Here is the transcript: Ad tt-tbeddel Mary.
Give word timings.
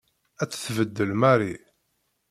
Ad 0.41 0.49
tt-tbeddel 0.49 1.11
Mary. 1.21 1.53